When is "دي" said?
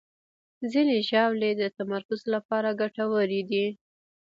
3.49-3.65